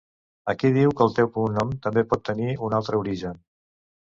[0.53, 3.39] Aquí diu que el teu cognom també pot tenir un altre origen.